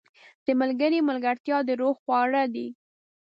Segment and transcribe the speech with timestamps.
[0.45, 2.67] •د ملګري ملګرتیا د روح خواړه دي.